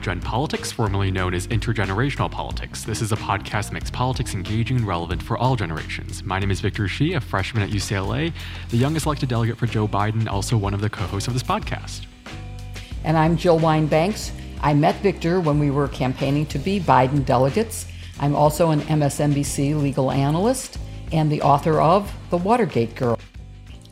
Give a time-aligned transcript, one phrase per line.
[0.00, 2.84] iGen Politics, formerly known as Intergenerational Politics.
[2.84, 6.24] This is a podcast that makes politics engaging and relevant for all generations.
[6.24, 8.32] My name is Victor Shi, a freshman at UCLA,
[8.70, 11.42] the youngest elected delegate for Joe Biden, also one of the co hosts of this
[11.42, 12.06] podcast.
[13.04, 14.32] And I'm Jill Wine-Banks.
[14.62, 17.86] I met Victor when we were campaigning to be Biden delegates.
[18.20, 20.78] I'm also an MSNBC legal analyst
[21.12, 23.18] and the author of The Watergate Girl.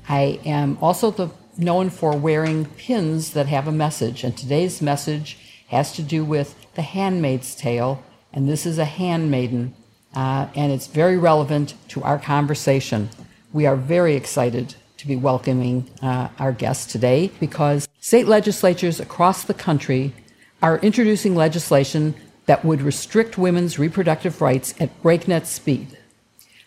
[0.09, 1.29] I am also the,
[1.59, 5.37] known for wearing pins that have a message, and today's message
[5.69, 9.75] has to do with The Handmaid's Tale, and this is a handmaiden,
[10.15, 13.11] uh, and it's very relevant to our conversation.
[13.53, 19.45] We are very excited to be welcoming uh, our guest today because state legislatures across
[19.45, 20.13] the country
[20.61, 22.15] are introducing legislation
[22.47, 25.97] that would restrict women's reproductive rights at breakneck speed.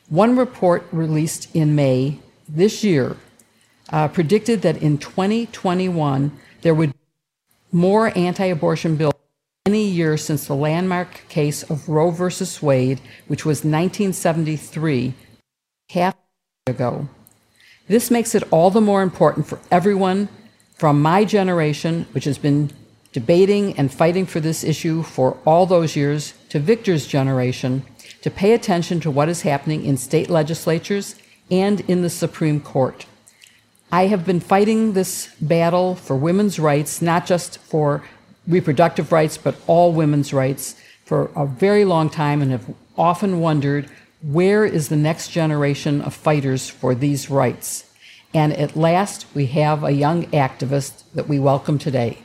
[0.09, 3.17] One report released in May this year
[3.91, 6.31] uh, predicted that in 2021
[6.61, 6.93] there would
[7.71, 9.13] more anti-abortion bills
[9.65, 15.13] any year since the landmark case of Roe versus Wade, which was 1973,
[15.91, 16.15] half
[16.67, 17.07] a ago.
[17.87, 20.29] This makes it all the more important for everyone
[20.75, 22.71] from my generation, which has been
[23.11, 27.83] debating and fighting for this issue for all those years, to Victor's generation,
[28.21, 31.15] to pay attention to what is happening in state legislatures
[31.51, 33.05] and in the Supreme Court.
[33.93, 38.01] I have been fighting this battle for women's rights, not just for
[38.47, 43.89] reproductive rights, but all women's rights for a very long time and have often wondered
[44.21, 47.91] where is the next generation of fighters for these rights?
[48.33, 52.19] And at last, we have a young activist that we welcome today.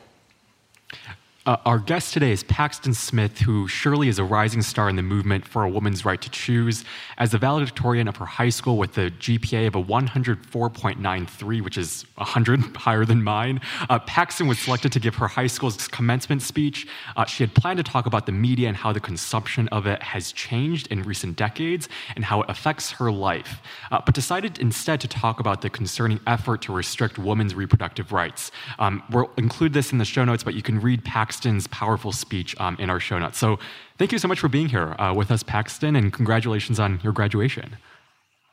[1.46, 5.02] Uh, our guest today is Paxton Smith, who surely is a rising star in the
[5.02, 6.84] movement for a woman's right to choose.
[7.18, 12.04] As a valedictorian of her high school with a GPA of a 104.93, which is
[12.16, 16.88] 100 higher than mine, uh, Paxton was selected to give her high school's commencement speech.
[17.16, 20.02] Uh, she had planned to talk about the media and how the consumption of it
[20.02, 23.60] has changed in recent decades and how it affects her life,
[23.92, 28.50] uh, but decided instead to talk about the concerning effort to restrict women's reproductive rights.
[28.80, 32.12] Um, we'll include this in the show notes, but you can read Paxton Paxton's powerful
[32.12, 33.36] speech um, in our show notes.
[33.36, 33.58] So
[33.98, 37.12] thank you so much for being here uh, with us, Paxton, and congratulations on your
[37.12, 37.76] graduation.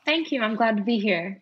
[0.04, 0.42] Thank you.
[0.42, 1.40] I'm glad to be here.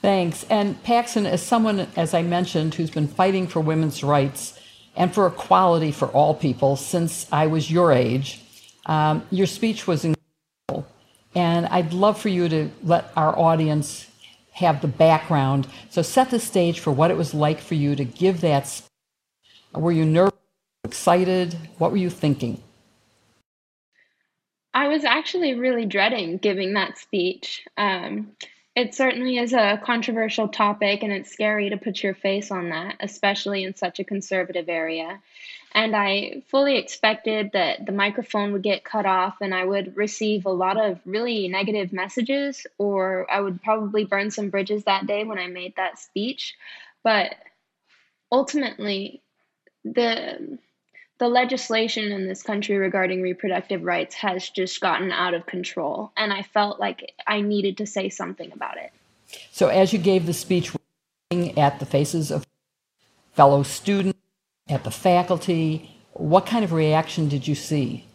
[0.00, 0.44] Thanks.
[0.44, 4.58] And Paxton, as someone, as I mentioned, who's been fighting for women's rights
[4.96, 8.40] and for equality for all people since I was your age,
[8.86, 10.90] um, your speech was incredible.
[11.34, 14.06] And I'd love for you to let our audience
[14.52, 15.66] have the background.
[15.90, 18.86] So set the stage for what it was like for you to give that speech.
[19.74, 20.29] Were you nervous?
[21.00, 21.56] Excited?
[21.78, 22.62] What were you thinking?
[24.74, 27.66] I was actually really dreading giving that speech.
[27.78, 28.32] Um,
[28.76, 32.96] it certainly is a controversial topic, and it's scary to put your face on that,
[33.00, 35.22] especially in such a conservative area.
[35.72, 40.44] And I fully expected that the microphone would get cut off and I would receive
[40.44, 45.24] a lot of really negative messages, or I would probably burn some bridges that day
[45.24, 46.56] when I made that speech.
[47.02, 47.36] But
[48.30, 49.22] ultimately,
[49.82, 50.58] the
[51.20, 56.10] the legislation in this country regarding reproductive rights has just gotten out of control.
[56.16, 58.90] And I felt like I needed to say something about it.
[59.52, 60.72] So, as you gave the speech
[61.30, 62.46] looking at the faces of
[63.34, 64.18] fellow students,
[64.68, 68.06] at the faculty, what kind of reaction did you see?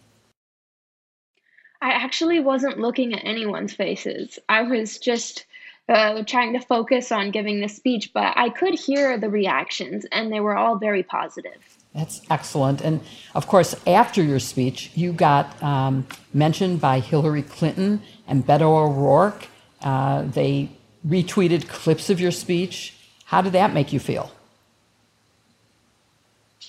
[1.81, 4.39] I actually wasn't looking at anyone's faces.
[4.49, 5.45] I was just
[5.87, 10.31] uh, trying to focus on giving the speech, but I could hear the reactions, and
[10.31, 11.74] they were all very positive.
[11.95, 12.81] That's excellent.
[12.81, 12.99] And
[13.33, 19.47] of course, after your speech, you got um, mentioned by Hillary Clinton and Beto O'Rourke.
[19.81, 20.69] Uh, they
[21.07, 22.95] retweeted clips of your speech.
[23.25, 24.31] How did that make you feel?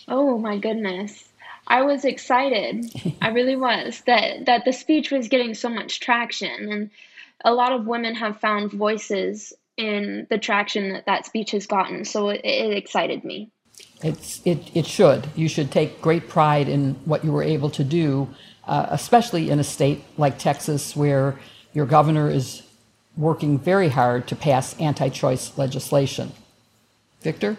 [0.07, 1.29] Oh my goodness.
[1.67, 2.87] I was excited.
[3.21, 6.91] I really was that that the speech was getting so much traction and
[7.45, 12.05] a lot of women have found voices in the traction that that speech has gotten.
[12.05, 13.51] So it, it excited me.
[14.03, 15.29] It's, it, it should.
[15.35, 18.29] You should take great pride in what you were able to do,
[18.67, 21.39] uh, especially in a state like Texas where
[21.73, 22.63] your governor is
[23.17, 26.33] working very hard to pass anti choice legislation.
[27.23, 27.57] Victor?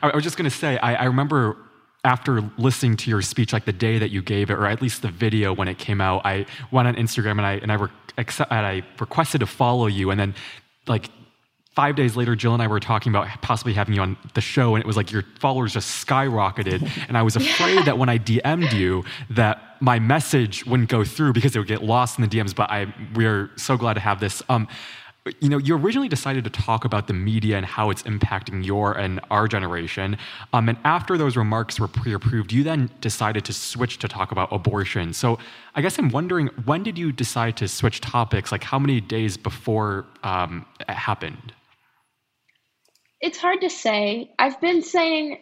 [0.00, 1.56] I was just going to say, I, I remember
[2.04, 5.02] after listening to your speech, like the day that you gave it, or at least
[5.02, 7.90] the video when it came out, I went on Instagram and I and I, re-
[8.16, 10.34] and I requested to follow you, and then
[10.86, 11.10] like
[11.74, 14.74] five days later, Jill and I were talking about possibly having you on the show,
[14.74, 16.88] and it was like your followers just skyrocketed.
[17.08, 17.82] And I was afraid yeah.
[17.84, 21.82] that when I DM'd you, that my message wouldn't go through because it would get
[21.82, 22.54] lost in the DMs.
[22.54, 24.42] But I, we're so glad to have this.
[24.48, 24.68] Um,
[25.40, 28.92] you know, you originally decided to talk about the media and how it's impacting your
[28.92, 30.16] and our generation.
[30.52, 34.32] Um, and after those remarks were pre approved, you then decided to switch to talk
[34.32, 35.12] about abortion.
[35.12, 35.38] So
[35.74, 38.50] I guess I'm wondering when did you decide to switch topics?
[38.52, 41.52] Like, how many days before um, it happened?
[43.20, 44.32] It's hard to say.
[44.38, 45.40] I've been saying,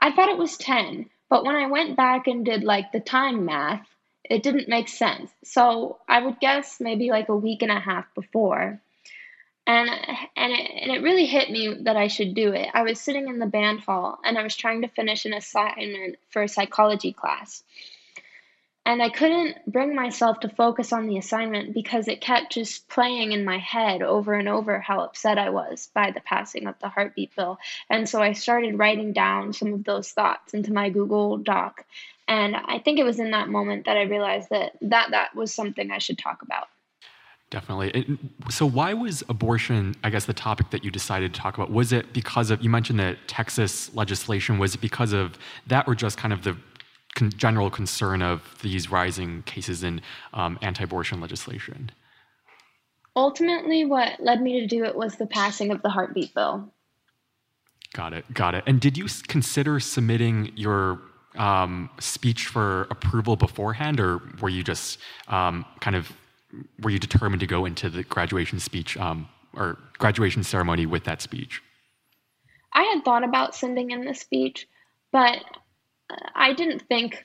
[0.00, 3.44] I thought it was 10, but when I went back and did like the time
[3.44, 3.86] math,
[4.24, 5.30] it didn't make sense.
[5.44, 8.80] So I would guess maybe like a week and a half before
[9.68, 9.90] and
[10.34, 12.68] and it, and it really hit me that I should do it.
[12.72, 16.16] I was sitting in the band hall and I was trying to finish an assignment
[16.30, 17.62] for a psychology class.
[18.88, 23.32] And I couldn't bring myself to focus on the assignment because it kept just playing
[23.32, 26.88] in my head over and over how upset I was by the passing of the
[26.88, 27.58] heartbeat bill.
[27.90, 31.84] And so I started writing down some of those thoughts into my Google Doc.
[32.28, 35.52] And I think it was in that moment that I realized that that, that was
[35.52, 36.68] something I should talk about.
[37.50, 38.18] Definitely.
[38.50, 41.70] So, why was abortion, I guess, the topic that you decided to talk about?
[41.70, 45.94] Was it because of, you mentioned the Texas legislation, was it because of that or
[45.94, 46.56] just kind of the
[47.18, 50.00] con- general concern of these rising cases in
[50.32, 51.90] um, anti abortion legislation?
[53.16, 56.72] Ultimately, what led me to do it was the passing of the heartbeat bill.
[57.92, 58.32] Got it.
[58.32, 58.64] Got it.
[58.66, 61.00] And did you consider submitting your
[61.36, 66.12] um, speech for approval beforehand, or were you just um, kind of
[66.80, 71.20] were you determined to go into the graduation speech um, or graduation ceremony with that
[71.20, 71.62] speech?
[72.72, 74.68] I had thought about sending in the speech,
[75.10, 75.38] but
[76.34, 77.24] I didn't think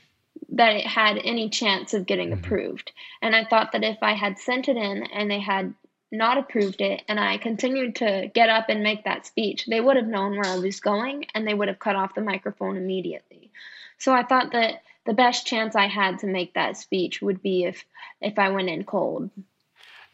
[0.49, 2.43] that it had any chance of getting mm-hmm.
[2.43, 2.91] approved.
[3.21, 5.73] And I thought that if I had sent it in and they had
[6.11, 9.95] not approved it and I continued to get up and make that speech, they would
[9.95, 13.51] have known where I was going and they would have cut off the microphone immediately.
[13.97, 17.65] So I thought that the best chance I had to make that speech would be
[17.65, 17.83] if
[18.21, 19.31] if I went in cold.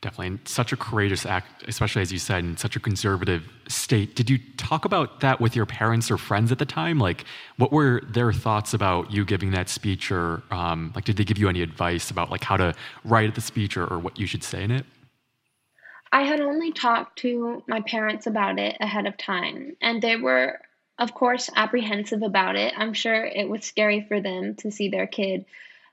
[0.01, 4.15] Definitely, and such a courageous act, especially as you said, in such a conservative state.
[4.15, 6.99] Did you talk about that with your parents or friends at the time?
[6.99, 7.25] Like,
[7.57, 11.37] what were their thoughts about you giving that speech, or um, like, did they give
[11.37, 12.73] you any advice about like how to
[13.03, 14.85] write the speech or, or what you should say in it?
[16.13, 20.59] I had only talked to my parents about it ahead of time, and they were
[20.99, 22.73] of course, apprehensive about it.
[22.77, 25.45] I'm sure it was scary for them to see their kid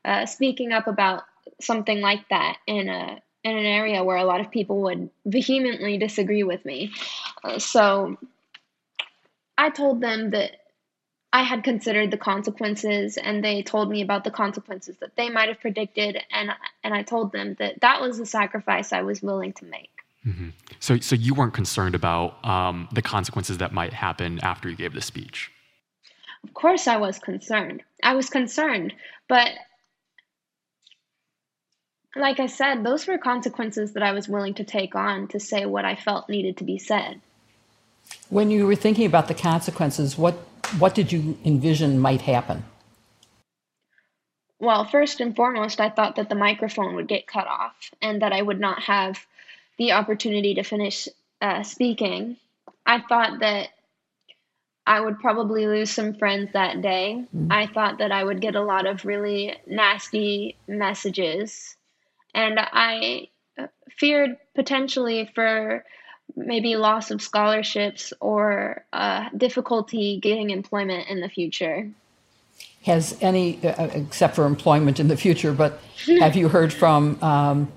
[0.05, 1.23] uh, speaking up about
[1.61, 5.99] something like that in a in an area where a lot of people would vehemently
[5.99, 6.93] disagree with me.
[7.45, 8.19] Uh, so
[9.57, 10.51] I told them that
[11.33, 15.49] I had considered the consequences, and they told me about the consequences that they might
[15.49, 16.51] have predicted, and
[16.83, 19.91] and I told them that that was the sacrifice I was willing to make.
[20.27, 20.49] Mm-hmm.
[20.81, 24.93] So, so you weren't concerned about um, the consequences that might happen after you gave
[24.93, 25.53] the speech.
[26.43, 27.83] Of course, I was concerned.
[28.03, 28.93] I was concerned,
[29.29, 29.51] but
[32.17, 35.67] like I said, those were consequences that I was willing to take on to say
[35.67, 37.21] what I felt needed to be said.
[38.31, 40.35] When you were thinking about the consequences, what
[40.79, 42.65] what did you envision might happen?
[44.59, 48.33] Well, first and foremost, I thought that the microphone would get cut off and that
[48.33, 49.25] I would not have
[49.77, 51.09] the opportunity to finish
[51.41, 52.37] uh, speaking,
[52.85, 53.69] I thought that
[54.87, 57.25] I would probably lose some friends that day.
[57.35, 57.53] Mm-hmm.
[57.53, 61.77] I thought that I would get a lot of really nasty messages.
[62.37, 65.85] And I uh, feared potentially for
[66.37, 71.91] maybe loss of scholarships or uh, difficulty getting employment in the future.
[72.85, 75.81] Has any, uh, uh except for employment in the future, but
[76.21, 77.73] have you heard from um,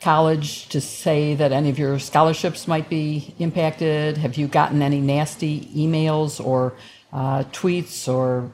[0.00, 4.18] college to say that any of your scholarships might be impacted?
[4.18, 6.74] Have you gotten any nasty emails or
[7.12, 8.50] uh, tweets or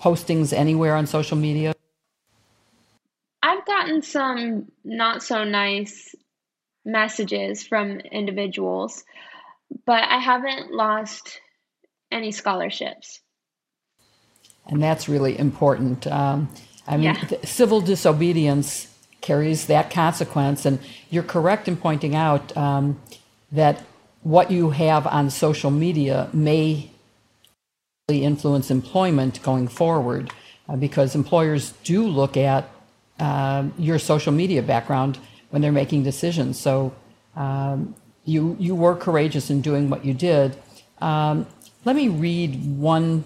[0.00, 1.74] postings anywhere on social media?
[3.84, 6.14] Gotten some not so nice
[6.84, 9.04] messages from individuals,
[9.84, 11.40] but I haven't lost
[12.10, 13.20] any scholarships.
[14.66, 16.06] And that's really important.
[16.06, 16.48] Um,
[16.86, 17.38] I mean, yeah.
[17.44, 18.88] civil disobedience
[19.20, 20.64] carries that consequence.
[20.64, 20.78] And
[21.10, 23.00] you're correct in pointing out um,
[23.52, 23.82] that
[24.22, 26.90] what you have on social media may
[28.08, 30.30] influence employment going forward
[30.68, 32.68] uh, because employers do look at
[33.18, 35.18] uh, your social media background
[35.50, 36.58] when they're making decisions.
[36.58, 36.92] So
[37.36, 37.94] um,
[38.24, 40.56] you you were courageous in doing what you did.
[41.00, 41.46] Um,
[41.84, 43.24] let me read one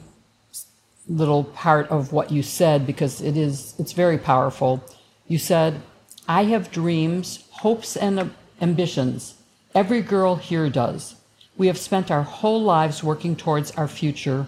[1.09, 4.85] little part of what you said because it is it's very powerful.
[5.27, 5.81] You said,
[6.27, 8.31] I have dreams, hopes, and
[8.61, 9.35] ambitions.
[9.75, 11.15] Every girl here does.
[11.57, 14.47] We have spent our whole lives working towards our future,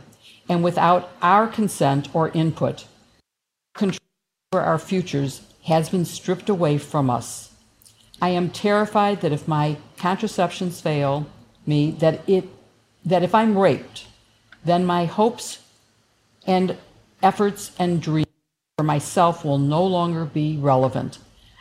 [0.49, 2.87] and without our consent or input,
[3.75, 4.10] control
[4.53, 7.53] over our futures has been stripped away from us.
[8.21, 11.29] I am terrified that if my contraceptions fail
[11.67, 12.49] me, that it
[13.05, 14.09] that if I'm raped,
[14.65, 15.61] then my hopes
[16.49, 16.77] and
[17.23, 18.27] efforts and dreams
[18.77, 21.19] for myself will no longer be relevant.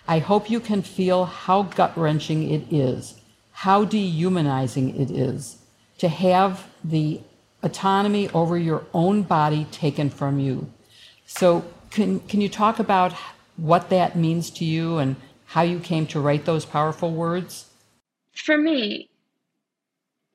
[0.08, 5.60] I hope you can feel how gut wrenching it is, how dehumanizing it is
[6.00, 7.22] to have the
[7.62, 10.67] autonomy over your own body taken from you.
[11.27, 13.13] So, can, can you talk about
[13.58, 15.15] what that means to you and
[15.46, 17.65] how you came to write those powerful words?
[18.36, 19.10] For me,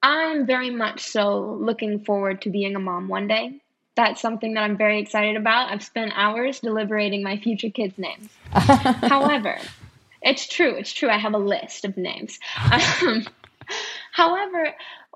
[0.02, 3.60] I'm very much so looking forward to being a mom one day
[3.96, 5.70] that's something that I'm very excited about.
[5.70, 8.28] I've spent hours deliberating my future kids' names.
[8.50, 9.58] however,
[10.22, 10.74] it's true.
[10.74, 11.08] It's true.
[11.08, 12.38] I have a list of names.
[13.02, 13.26] Um,
[14.12, 14.74] however,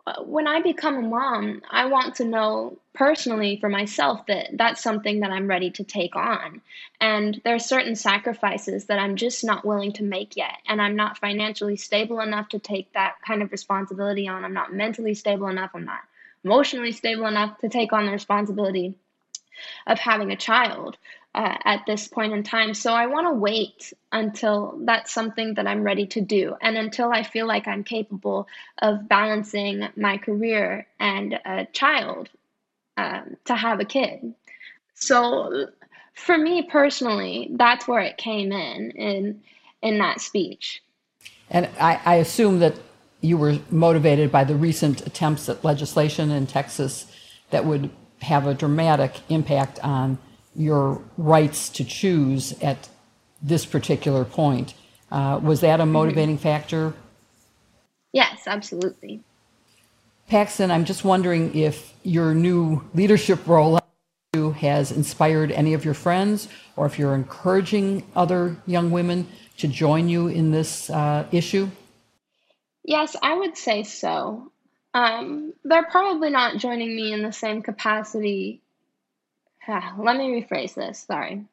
[0.09, 4.83] Uh, when I become a mom, I want to know personally for myself that that's
[4.83, 6.62] something that I'm ready to take on.
[6.99, 10.57] And there are certain sacrifices that I'm just not willing to make yet.
[10.67, 14.47] And I'm not financially stable enough to take that kind of responsibility on.
[14.47, 15.73] I'm not mentally stable enough.
[15.75, 16.00] I'm not
[16.43, 18.95] emotionally stable enough to take on the responsibility
[19.87, 20.97] of having a child
[21.35, 22.75] uh, at this point in time.
[22.75, 27.12] So I want to wait until that's something that I'm ready to do and until
[27.12, 32.28] I feel like I'm capable of balancing my career and a child
[32.97, 34.35] um, to have a kid.
[34.94, 35.68] So
[36.14, 39.42] for me personally, that's where it came in in
[39.80, 40.82] in that speech.
[41.50, 42.75] And I, I assume that
[43.20, 47.06] you were motivated by the recent attempts at legislation in Texas
[47.50, 47.90] that would
[48.23, 50.18] have a dramatic impact on
[50.59, 52.88] your rights to choose at
[53.41, 54.75] this particular point.
[55.11, 55.93] Uh, was that a mm-hmm.
[55.93, 56.43] motivating mm-hmm.
[56.43, 56.95] factor?
[58.12, 59.23] Yes, absolutely.
[60.29, 63.81] Paxton, I'm just wondering if your new leadership role
[64.35, 70.09] has inspired any of your friends or if you're encouraging other young women to join
[70.09, 71.69] you in this uh, issue.
[72.85, 74.53] Yes, I would say so.
[74.95, 78.62] Um, they're probably not joining me in the same capacity.
[79.69, 81.45] Let me rephrase this, sorry.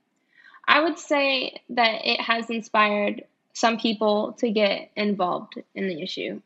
[0.68, 6.42] I would say that it has inspired some people to get involved in the issue.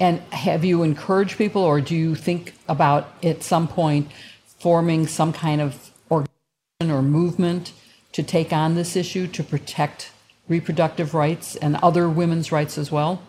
[0.00, 4.10] And have you encouraged people, or do you think about at some point
[4.58, 7.72] forming some kind of organization or movement
[8.12, 10.10] to take on this issue to protect
[10.48, 13.22] reproductive rights and other women's rights as well?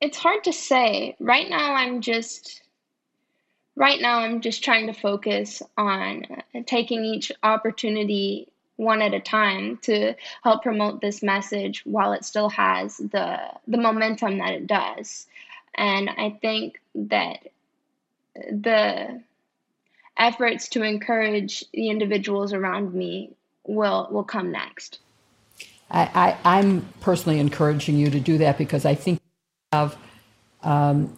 [0.00, 1.16] It's hard to say.
[1.20, 2.62] Right now, I'm just
[3.76, 6.24] right now I'm just trying to focus on
[6.66, 12.48] taking each opportunity one at a time to help promote this message while it still
[12.50, 15.26] has the the momentum that it does.
[15.74, 17.48] And I think that
[18.34, 19.22] the
[20.16, 23.30] efforts to encourage the individuals around me
[23.66, 24.98] will will come next.
[25.88, 29.96] I, I, am personally encouraging you to do that because I think you have
[30.64, 31.16] um,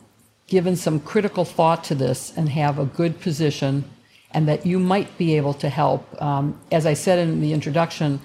[0.48, 3.84] given some critical thought to this and have a good position,
[4.32, 6.20] and that you might be able to help.
[6.20, 8.20] Um, as I said in the introduction,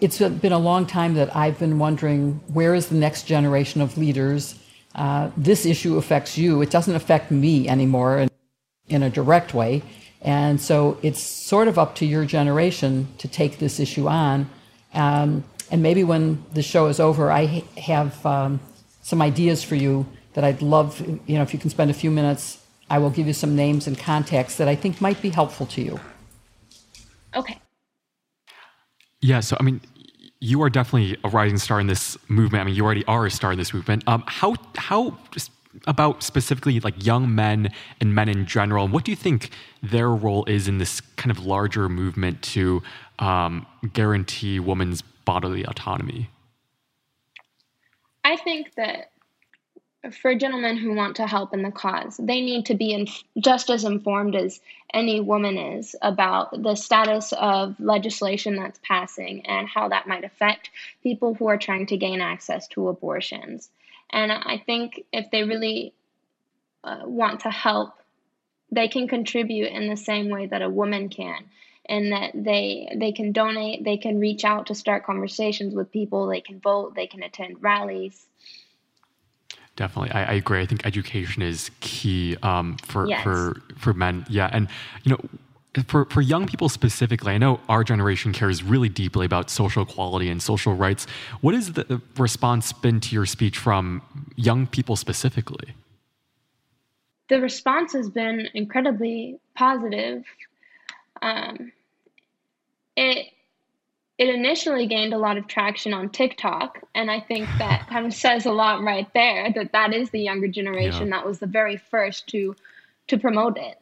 [0.00, 3.96] it's been a long time that I've been wondering where is the next generation of
[3.96, 4.54] leaders.
[4.94, 6.62] Uh, this issue affects you.
[6.62, 8.30] It doesn't affect me anymore in,
[8.88, 9.82] in a direct way.
[10.22, 14.50] And so it's sort of up to your generation to take this issue on.
[14.94, 18.60] Um, and maybe when the show is over, I have um,
[19.02, 22.10] some ideas for you that I'd love, you know, if you can spend a few
[22.10, 25.66] minutes, I will give you some names and contacts that I think might be helpful
[25.66, 26.00] to you.
[27.34, 27.60] Okay.
[29.20, 29.80] Yeah, so I mean,
[30.40, 32.62] you are definitely a rising star in this movement.
[32.62, 34.04] I mean, you already are a star in this movement.
[34.06, 35.50] Um, how how just
[35.86, 39.50] about specifically like young men and men in general, what do you think
[39.82, 42.82] their role is in this kind of larger movement to
[43.18, 46.30] um, guarantee women's bodily autonomy?
[48.24, 49.10] I think that
[50.12, 53.06] for gentlemen who want to help in the cause, they need to be in,
[53.38, 54.60] just as informed as
[54.94, 60.70] any woman is about the status of legislation that's passing and how that might affect
[61.02, 63.68] people who are trying to gain access to abortions.
[64.10, 65.92] And I think if they really
[66.84, 67.94] uh, want to help,
[68.70, 71.44] they can contribute in the same way that a woman can
[71.86, 76.26] and that they they can donate, they can reach out to start conversations with people,
[76.26, 78.26] they can vote, they can attend rallies.
[79.78, 80.60] Definitely, I, I agree.
[80.60, 83.22] I think education is key um, for yes.
[83.22, 84.26] for for men.
[84.28, 84.66] Yeah, and
[85.04, 89.50] you know, for, for young people specifically, I know our generation cares really deeply about
[89.50, 91.06] social equality and social rights.
[91.42, 94.02] What has the response been to your speech from
[94.34, 95.74] young people specifically?
[97.28, 100.24] The response has been incredibly positive.
[101.22, 101.70] Um,
[102.96, 103.28] it
[104.18, 108.12] it initially gained a lot of traction on TikTok, and I think that kind of
[108.12, 111.16] says a lot right there that that is the younger generation yeah.
[111.16, 112.54] that was the very first to
[113.06, 113.78] to promote it.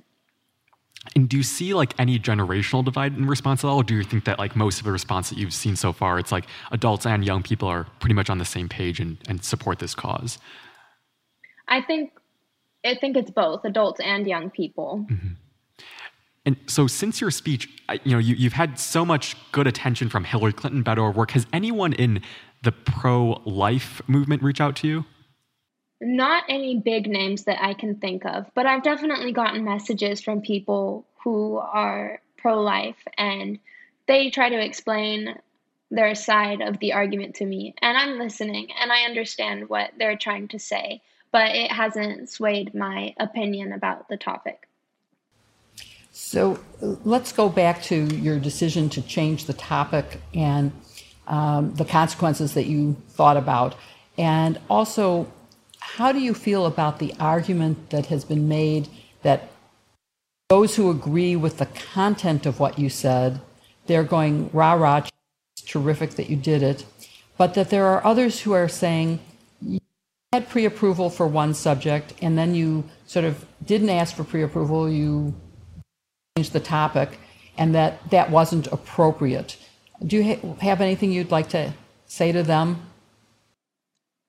[1.14, 3.78] And do you see like any generational divide in response at all?
[3.78, 6.18] Or do you think that like most of the response that you've seen so far,
[6.18, 9.44] it's like adults and young people are pretty much on the same page and, and
[9.44, 10.38] support this cause?
[11.68, 12.12] I think
[12.84, 15.06] I think it's both adults and young people.
[15.10, 15.28] Mm-hmm.
[16.46, 17.68] And so, since your speech,
[18.04, 21.32] you know, you, have had so much good attention from Hillary Clinton, Beto O'Rourke.
[21.32, 22.22] Has anyone in
[22.62, 25.04] the pro-life movement reach out to you?
[26.00, 30.40] Not any big names that I can think of, but I've definitely gotten messages from
[30.40, 33.58] people who are pro-life, and
[34.06, 35.36] they try to explain
[35.90, 40.16] their side of the argument to me, and I'm listening, and I understand what they're
[40.16, 44.65] trying to say, but it hasn't swayed my opinion about the topic.
[46.18, 50.72] So let's go back to your decision to change the topic and
[51.26, 53.74] um, the consequences that you thought about.
[54.16, 55.30] And also,
[55.78, 58.88] how do you feel about the argument that has been made
[59.24, 59.50] that
[60.48, 63.42] those who agree with the content of what you said,
[63.86, 65.02] they're going, rah, rah,
[65.52, 66.86] it's terrific that you did it,
[67.36, 69.20] but that there are others who are saying,
[69.60, 69.80] you
[70.32, 74.42] had pre approval for one subject, and then you sort of didn't ask for pre
[74.42, 75.34] approval, you
[76.36, 77.18] the topic
[77.56, 79.56] and that that wasn't appropriate.
[80.04, 81.72] Do you ha- have anything you'd like to
[82.06, 82.82] say to them?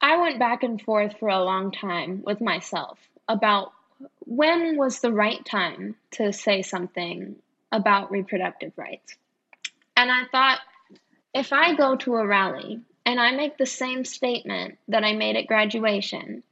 [0.01, 2.97] I went back and forth for a long time with myself
[3.27, 3.73] about
[4.19, 7.35] when was the right time to say something
[7.71, 9.15] about reproductive rights.
[9.97, 10.59] And I thought
[11.33, 15.35] if I go to a rally and I make the same statement that I made
[15.35, 16.43] at graduation,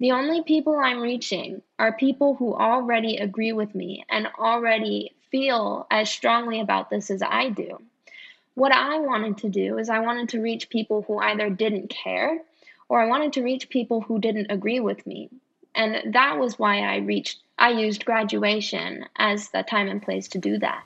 [0.00, 5.86] the only people I'm reaching are people who already agree with me and already feel
[5.90, 7.80] as strongly about this as I do.
[8.54, 12.40] What I wanted to do is I wanted to reach people who either didn't care
[12.88, 15.30] or I wanted to reach people who didn't agree with me.
[15.74, 20.38] And that was why I reached I used graduation as the time and place to
[20.38, 20.84] do that.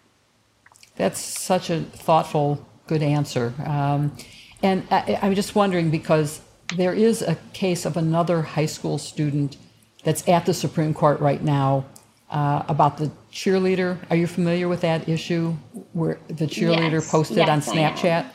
[0.97, 3.55] That's such a thoughtful, good answer.
[3.65, 4.15] Um,
[4.63, 6.41] and I, I'm just wondering because
[6.77, 9.57] there is a case of another high school student
[10.05, 11.85] that's at the Supreme Court right now
[12.31, 13.99] uh, about the cheerleader.
[14.11, 15.55] Are you familiar with that issue
[15.93, 17.11] where the cheerleader yes.
[17.11, 18.27] posted yes, on Snapchat?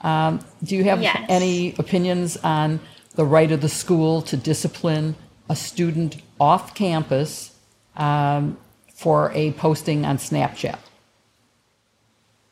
[0.00, 1.24] Um, do you have yes.
[1.28, 2.80] any opinions on
[3.14, 5.14] the right of the school to discipline
[5.48, 7.54] a student off campus
[7.96, 8.56] um,
[8.94, 10.78] for a posting on Snapchat?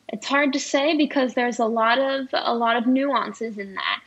[0.09, 4.01] It's hard to say because there's a lot of a lot of nuances in that.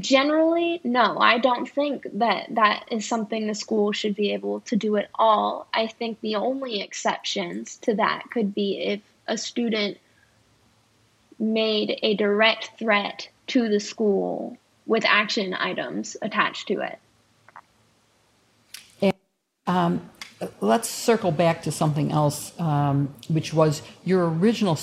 [0.00, 4.74] Generally, no, I don't think that that is something the school should be able to
[4.74, 5.68] do at all.
[5.72, 9.98] I think the only exceptions to that could be if a student
[11.38, 16.98] made a direct threat to the school with action items attached to it.
[19.00, 19.14] And,
[19.68, 20.10] um,
[20.60, 24.74] let's circle back to something else, um, which was your original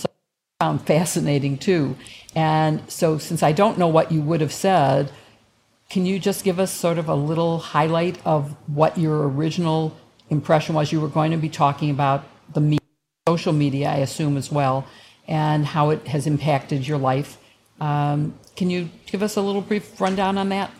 [0.64, 1.94] found fascinating too.
[2.36, 5.12] And so, since I don't know what you would have said,
[5.90, 9.94] can you just give us sort of a little highlight of what your original
[10.30, 10.90] impression was?
[10.94, 12.24] You were going to be talking about
[12.54, 12.78] the
[13.28, 14.88] social media, I assume, as well,
[15.28, 17.38] and how it has impacted your life.
[17.82, 20.72] Um, can you give us a little brief rundown on that?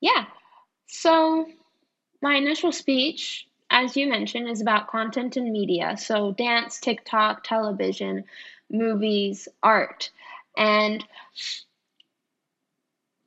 [0.00, 0.24] Yeah.
[0.86, 1.46] So,
[2.22, 5.96] my initial speech, as you mentioned, is about content and media.
[5.96, 8.24] So, dance, TikTok, television,
[8.70, 10.10] movies, art.
[10.56, 11.04] And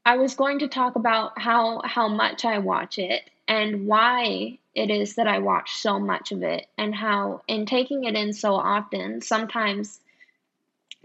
[0.06, 4.89] I was going to talk about how how much I watch it and why it
[4.89, 8.56] is that I watch so much of it and how in taking it in so
[8.56, 9.99] often sometimes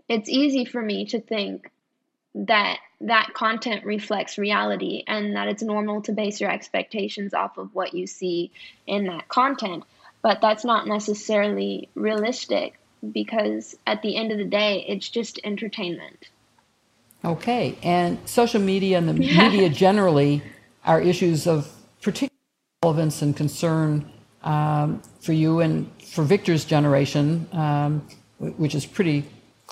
[0.08, 1.70] it's easy for me to think
[2.34, 7.74] that that content reflects reality and that it's normal to base your expectations off of
[7.74, 8.50] what you see
[8.86, 9.84] in that content.
[10.22, 12.78] But that's not necessarily realistic
[13.12, 16.28] because at the end of the day, it's just entertainment.
[17.24, 20.42] Okay, and social media and the media generally
[20.84, 21.70] are issues of
[22.02, 22.30] particular
[22.82, 24.10] relevance and concern
[24.42, 28.06] um, for you and for Victor's generation, um,
[28.38, 29.24] which is pretty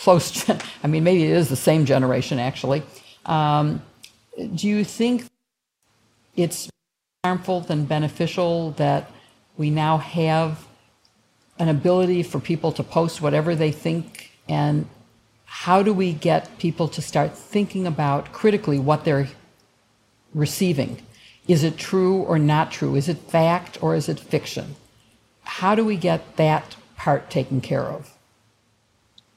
[0.03, 0.51] close.
[0.83, 2.83] I mean, maybe it is the same generation actually.
[3.25, 3.83] Um,
[4.55, 5.27] do you think
[6.37, 6.69] it's
[7.25, 9.11] harmful than beneficial that
[9.57, 10.67] we now have
[11.59, 14.87] an ability for people to post whatever they think and
[15.45, 19.29] how do we get people to start thinking about critically what they're
[20.35, 21.01] receiving
[21.47, 24.75] is it true or not true is it fact or is it fiction
[25.45, 28.12] how do we get that part taken care of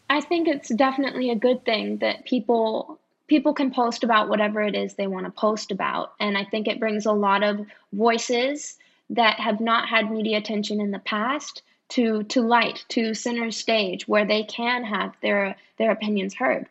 [0.09, 4.75] I think it's definitely a good thing that people people can post about whatever it
[4.75, 6.13] is they want to post about.
[6.19, 8.77] And I think it brings a lot of voices
[9.09, 14.07] that have not had media attention in the past to to light to center stage
[14.07, 16.67] where they can have their their opinions heard.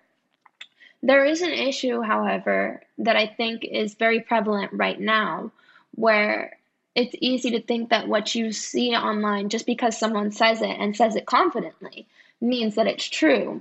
[1.03, 5.51] There is an issue however that i think is very prevalent right now
[5.95, 6.57] where
[6.95, 10.97] it's easy to think that what you see online just because someone says it and
[10.97, 12.07] says it confidently
[12.45, 13.61] means that it's true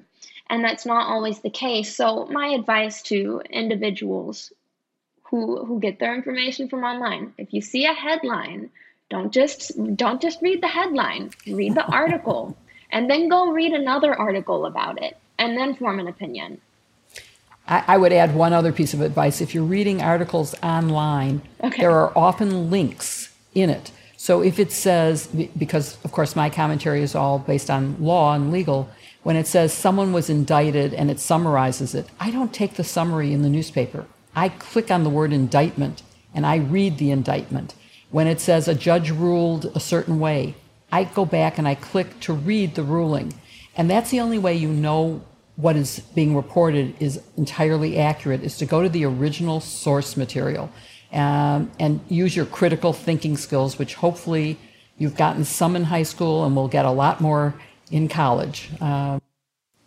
[0.49, 4.51] and that's not always the case so my advice to individuals
[5.33, 7.33] who who get their information from online.
[7.39, 8.69] If you see a headline,
[9.09, 11.31] don't just don't just read the headline.
[11.47, 12.55] Read the article
[12.91, 16.61] and then go read another article about it and then form an opinion.
[17.67, 19.41] I, I would add one other piece of advice.
[19.41, 21.81] If you're reading articles online, okay.
[21.81, 23.89] there are often links in it.
[24.23, 28.53] So if it says, because of course my commentary is all based on law and
[28.53, 28.89] legal,
[29.23, 33.33] when it says someone was indicted and it summarizes it, I don't take the summary
[33.33, 34.05] in the newspaper.
[34.33, 37.75] I click on the word indictment and I read the indictment.
[38.11, 40.55] When it says a judge ruled a certain way,
[40.89, 43.33] I go back and I click to read the ruling.
[43.75, 45.21] And that's the only way you know
[45.57, 50.71] what is being reported is entirely accurate, is to go to the original source material
[51.13, 54.57] um, and use your critical thinking skills, which hopefully
[54.97, 57.53] you've gotten some in high school and will get a lot more
[57.91, 58.69] in college.
[58.81, 59.21] Um,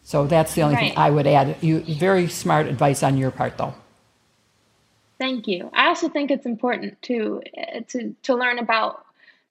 [0.02, 0.88] so that's the only right.
[0.90, 1.56] thing I would add.
[1.60, 3.74] You very smart advice on your part, though.
[5.18, 5.70] Thank you.
[5.72, 9.04] I also think it's important to uh, to to learn about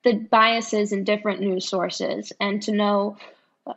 [0.03, 3.17] the biases in different news sources and to know
[3.65, 3.73] uh,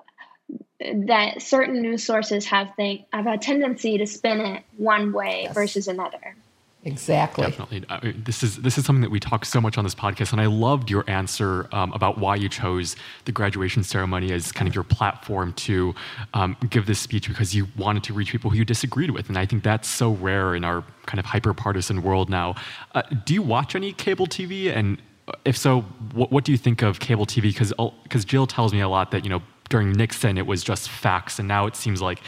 [0.79, 5.55] that certain news sources have think have a tendency to spin it one way yes.
[5.55, 6.37] versus another.
[6.85, 7.45] Exactly.
[7.45, 7.85] Definitely.
[7.89, 10.31] I mean, this is this is something that we talk so much on this podcast,
[10.31, 14.69] and I loved your answer um, about why you chose the graduation ceremony as kind
[14.69, 15.93] of your platform to
[16.35, 19.37] um, give this speech because you wanted to reach people who you disagreed with, and
[19.37, 22.55] I think that's so rare in our kind of hyper partisan world now.
[22.95, 25.03] Uh, do you watch any cable TV, and
[25.45, 25.81] if so,
[26.15, 27.43] what, what do you think of cable TV?
[27.43, 27.73] Because
[28.05, 31.41] because Jill tells me a lot that you know during Nixon it was just facts,
[31.41, 32.21] and now it seems like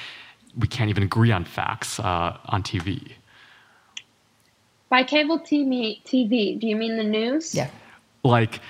[0.58, 3.12] we can't even agree on facts uh, on TV.
[4.90, 7.54] By cable TV, TV, do you mean the news?
[7.54, 7.70] Yeah.
[8.24, 8.60] Like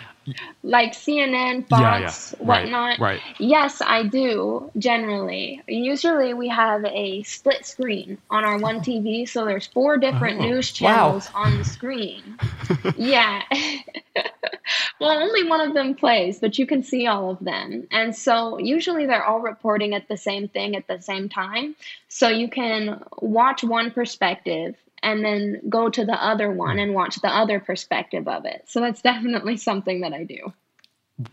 [0.62, 2.46] like CNN, Fox, yeah, yeah.
[2.46, 2.98] whatnot.
[2.98, 3.20] Right, right.
[3.38, 5.62] Yes, I do generally.
[5.66, 10.44] Usually we have a split screen on our one TV, so there's four different oh,
[10.44, 11.44] news channels wow.
[11.44, 12.38] on the screen.
[12.96, 13.42] yeah.
[15.00, 17.88] well, only one of them plays, but you can see all of them.
[17.90, 21.74] And so usually they're all reporting at the same thing at the same time.
[22.08, 27.16] So you can watch one perspective and then go to the other one and watch
[27.16, 28.64] the other perspective of it.
[28.66, 30.52] So that's definitely something that I do.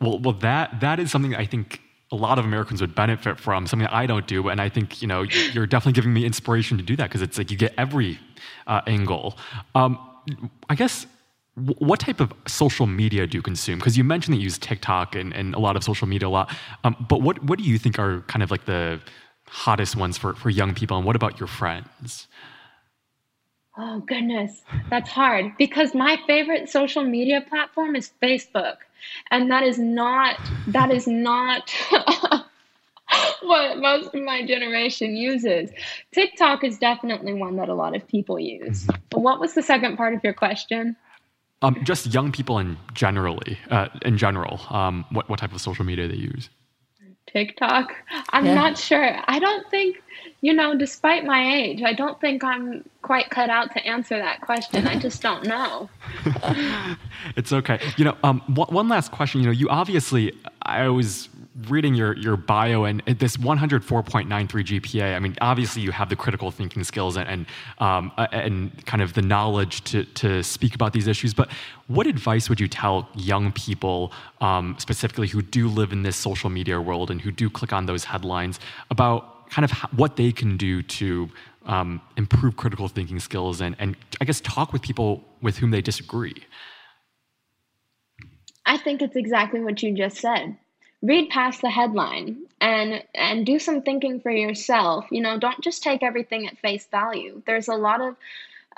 [0.02, 3.68] Well, well, that that is something I think a lot of Americans would benefit from.
[3.68, 6.84] Something I don't do, and I think you know you're definitely giving me inspiration to
[6.84, 8.20] do that because it's like you get every
[8.68, 9.38] uh, angle.
[9.76, 9.98] Um,
[10.70, 11.08] I guess
[11.80, 13.80] what type of social media do you consume?
[13.80, 16.30] Because you mentioned that you use TikTok and, and a lot of social media a
[16.30, 16.56] lot.
[16.84, 19.00] Um, but what, what do you think are kind of like the
[19.48, 20.98] hottest ones for, for young people?
[20.98, 22.28] And what about your friends?
[23.80, 28.78] Oh goodness, that's hard because my favorite social media platform is Facebook.
[29.30, 31.72] And that is not that is not
[33.42, 35.70] what most of my generation uses.
[36.12, 38.86] TikTok is definitely one that a lot of people use.
[38.86, 39.02] Mm-hmm.
[39.12, 40.96] But what was the second part of your question?
[41.62, 45.86] Um, just young people in generally, uh, in general, um, what what type of social
[45.86, 46.50] media they use?
[47.28, 47.94] TikTok.
[48.30, 48.56] I'm yeah.
[48.56, 49.18] not sure.
[49.28, 49.98] I don't think
[50.42, 54.42] you know, despite my age, I don't think I'm quite cut out to answer that
[54.42, 54.86] question.
[54.86, 55.90] I just don't know.
[57.38, 57.80] it's okay.
[57.96, 59.40] You know, um, one last question.
[59.40, 61.30] You know, you obviously, I was
[61.70, 66.52] reading your, your bio and this 104.93 GPA, I mean, obviously you have the critical
[66.52, 67.46] thinking skills and, and,
[67.80, 71.50] um, and kind of the knowledge to, to speak about these issues, but
[71.88, 76.50] what advice would you tell young people, um, specifically who do live in this social
[76.50, 78.60] media world and who do click on those headlines
[78.92, 81.30] about kind of what they can do to
[81.68, 85.82] um, improve critical thinking skills and, and I guess talk with people with whom they
[85.82, 86.36] disagree?
[88.66, 90.58] I think it's exactly what you just said.
[91.02, 95.06] Read past the headline and and do some thinking for yourself.
[95.12, 97.44] You know, don't just take everything at face value.
[97.46, 98.16] There's a lot of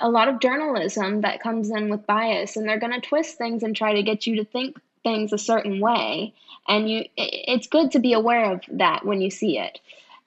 [0.00, 3.62] a lot of journalism that comes in with bias and they're going to twist things
[3.62, 6.34] and try to get you to think things a certain way
[6.68, 9.78] and you it's good to be aware of that when you see it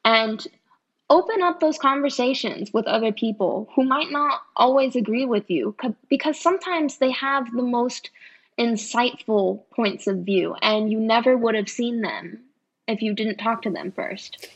[0.04, 0.48] and
[1.14, 5.76] open up those conversations with other people who might not always agree with you
[6.10, 8.10] because sometimes they have the most
[8.58, 12.40] insightful points of view and you never would have seen them
[12.88, 14.48] if you didn't talk to them first.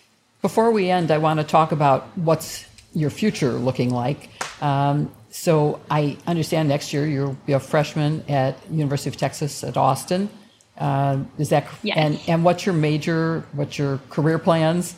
[0.42, 4.30] Before we end, I want to talk about what's your future looking like.
[4.60, 9.78] Um, so I understand next year you'll be a freshman at University of Texas at
[9.78, 10.28] Austin.
[10.76, 11.98] Uh, is that yes.
[11.98, 13.44] and and what's your major?
[13.54, 14.96] What's your career plans?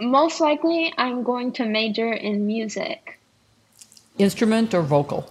[0.00, 3.18] Most likely, I'm going to major in music.
[4.18, 5.30] Instrument or vocal?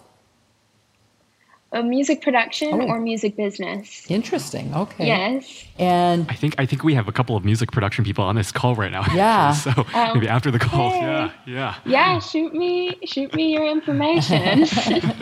[1.71, 2.87] A music production Oh.
[2.87, 4.05] or music business.
[4.09, 4.73] Interesting.
[4.75, 5.07] Okay.
[5.07, 5.65] Yes.
[5.79, 8.51] And I think I think we have a couple of music production people on this
[8.51, 9.03] call right now.
[9.15, 9.53] Yeah.
[9.53, 10.91] so Um, maybe after the call.
[10.91, 10.99] hey.
[11.01, 11.75] Yeah, yeah.
[11.83, 14.65] Yeah, shoot me shoot me your information.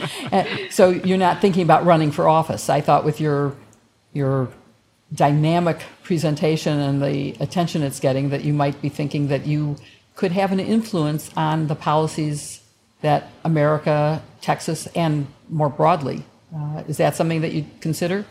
[0.32, 2.69] Uh, so you're not thinking about running for office.
[2.69, 3.56] I thought with your
[4.13, 4.49] your
[5.13, 9.76] dynamic presentation and the attention it's getting that you might be thinking that you
[10.15, 12.62] could have an influence on the policies
[13.02, 16.24] that America, Texas, and more broadly.
[16.56, 18.26] Uh, is that something that you'd consider?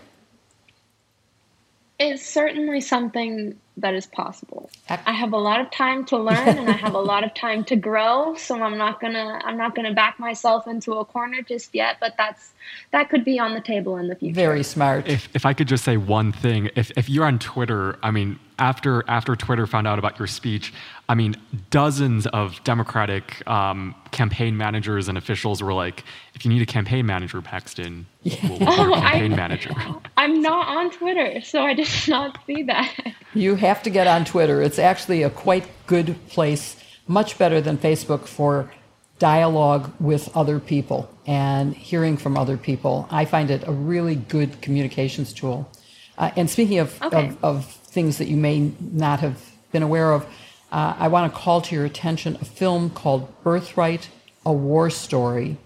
[2.00, 4.68] it's certainly something that is possible.
[4.88, 7.64] I have a lot of time to learn and I have a lot of time
[7.64, 11.04] to grow, so I'm not going to I'm not going to back myself into a
[11.04, 12.52] corner just yet, but that's
[12.90, 14.34] that could be on the table in the future.
[14.34, 15.06] Very smart.
[15.08, 18.38] If if I could just say one thing, if if you're on Twitter, I mean,
[18.58, 20.74] after after Twitter found out about your speech,
[21.08, 21.36] I mean,
[21.70, 26.04] dozens of Democratic um, campaign managers and officials were like,
[26.34, 29.70] "If you need a campaign manager, Paxton, we'll be your Oh, I- campaign manager."
[30.16, 32.94] I'm not on Twitter, so I did not see that.
[33.32, 34.60] You have to get on Twitter.
[34.62, 38.70] It's actually a quite good place, much better than Facebook for
[39.18, 43.06] dialogue with other people and hearing from other people.
[43.10, 45.70] I find it a really good communications tool.
[46.18, 47.28] Uh, and speaking of, Okay.
[47.28, 49.36] of, of things that you may not have
[49.72, 50.24] been aware of,
[50.72, 54.08] uh, I want to call to your attention a film called Birthright,
[54.44, 55.58] a War Story.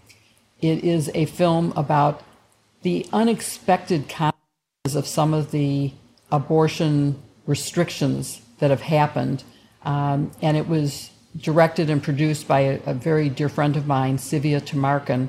[0.61, 2.23] It is a film about
[2.83, 5.93] the unexpected consequences of some of the
[6.33, 9.45] abortion restrictions that have happened.
[9.85, 14.19] Um, and it was directed and produced by a, a very dear friend of mine,
[14.19, 15.29] Civia Tamarkin,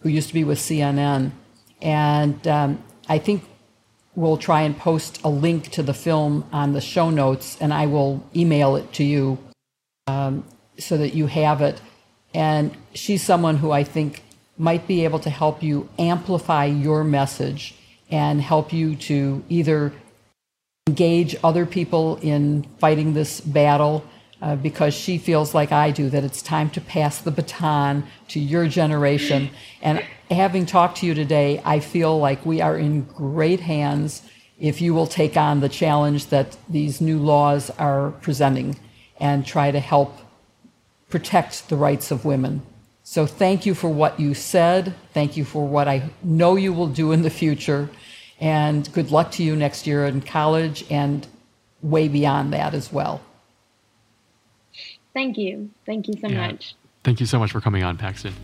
[0.00, 1.32] who used to be with CNN.
[1.82, 3.44] And um, I think
[4.14, 7.86] we'll try and post a link to the film on the show notes, and I
[7.86, 9.38] will email it to you
[10.06, 10.44] um,
[10.78, 11.80] so that you have it.
[12.32, 14.22] And she's someone who I think
[14.56, 17.74] might be able to help you amplify your message
[18.10, 19.92] and help you to either
[20.90, 24.04] engage other people in fighting this battle
[24.42, 28.40] uh, because she feels like I do that it's time to pass the baton to
[28.40, 29.50] your generation.
[29.82, 34.22] And having talked to you today, I feel like we are in great hands
[34.58, 38.78] if you will take on the challenge that these new laws are presenting
[39.18, 40.18] and try to help
[41.08, 42.62] protect the rights of women.
[43.02, 44.94] So thank you for what you said.
[45.12, 47.88] Thank you for what I know you will do in the future.
[48.40, 51.26] And good luck to you next year in college and
[51.82, 53.20] way beyond that as well.
[55.12, 55.70] Thank you.
[55.86, 56.46] Thank you so Yeah.
[56.46, 56.74] much.
[57.04, 58.34] Thank you so much for coming on, Paxton.